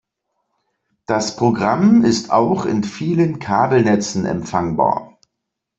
Das 1.05 1.35
Programm 1.35 2.03
ist 2.05 2.31
auch 2.31 2.65
in 2.65 2.83
vielen 2.83 3.37
Kabelnetzen 3.37 4.25
empfangbar. 4.25 5.19